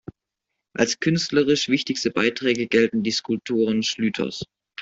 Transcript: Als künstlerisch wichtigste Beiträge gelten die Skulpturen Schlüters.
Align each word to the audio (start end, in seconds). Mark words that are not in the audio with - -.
Als 0.75 0.99
künstlerisch 0.99 1.69
wichtigste 1.69 2.09
Beiträge 2.09 2.65
gelten 2.65 3.03
die 3.03 3.11
Skulpturen 3.11 3.83
Schlüters. 3.83 4.43